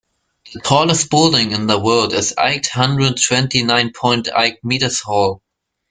The 0.51 0.61
tallest 0.61 1.11
building 1.11 1.51
in 1.51 1.67
the 1.67 1.77
world 1.77 2.11
is 2.13 2.33
eight 2.39 2.65
hundred 2.69 3.17
twenty 3.21 3.61
nine 3.61 3.93
point 3.93 4.29
eight 4.35 4.55
meters 4.63 4.99
tall. 5.01 5.43